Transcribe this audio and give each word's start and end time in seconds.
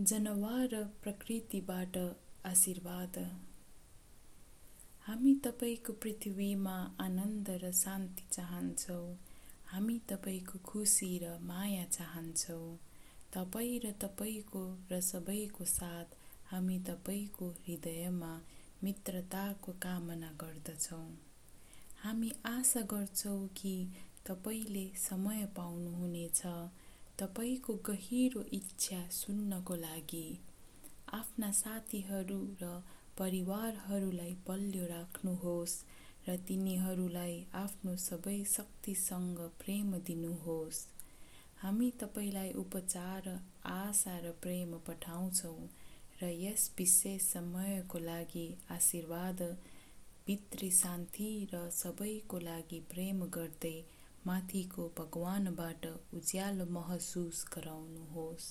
जनावर 0.00 0.84
प्रकृतिबाट 1.02 1.96
आशीर्वाद। 2.46 3.16
हामी 5.06 5.34
तपाईँको 5.34 5.92
पृथ्वीमा 5.92 6.96
आनन्द 7.00 7.50
र 7.50 7.72
शान्ति 7.72 8.22
चाहन्छौँ। 8.32 9.16
हामी 9.66 9.98
तपाईँको 10.08 10.58
खुसी 10.58 11.18
र 11.18 11.38
माया 11.42 11.84
चाहन्छौँ। 11.84 12.78
तपाईँ 13.32 13.80
र 13.80 13.92
तपाईँको 13.92 14.62
र 14.92 15.00
सबैको 15.00 15.64
साथ 15.64 16.14
हामी 16.50 16.78
तपाईँको 16.78 17.50
हृदयमा 17.50 18.40
मित्रताको 18.84 19.72
कामना 19.72 20.30
गर्दछौँ। 20.32 21.18
हामी 22.02 22.32
आशा 22.46 22.80
गर्छौँ 22.80 23.48
कि 23.48 23.92
तपाईँले 24.26 24.90
समय 24.96 25.46
पाउनुहुनेछ। 25.56 26.42
तपाईँको 27.18 27.74
गहिरो 27.86 28.42
इच्छा 28.52 28.98
सुन्नको 29.12 29.74
लागि 29.76 30.26
आफ्ना 31.12 31.50
साथीहरू 31.52 32.36
र 32.60 32.68
परिवारहरूलाई 33.18 34.34
बलियो 34.46 34.84
राख्नुहोस् 34.86 35.74
र 36.28 36.36
तिनीहरूलाई 36.48 37.34
आफ्नो 37.54 37.96
सबै 37.96 38.36
शक्तिसँग 38.50 39.40
प्रेम 39.58 39.98
दिनुहोस्। 40.06 40.84
हामी 41.56 41.90
तपाईँलाई 42.00 42.52
उपचार 42.56 43.28
आशा 43.72 44.16
र 44.18 44.32
प्रेम 44.42 44.78
पठाउँछौँ 44.86 45.58
र 46.22 46.30
यस 46.36 46.70
विशेष 46.78 47.30
समयको 47.32 47.98
लागि 48.04 48.48
आशीर्वाद 48.70 49.42
भित्री 50.26 50.70
शान्ति 50.76 51.30
र 51.54 51.68
सबैको 51.74 52.38
लागि 52.40 52.80
प्रेम 52.90 53.24
गर्दै 53.34 53.78
माथिको 54.28 54.88
भगवानबाट 54.98 55.86
उज्यालो 56.14 56.64
महसुस 56.70 57.44
गराउनुहोस्। 57.54 58.48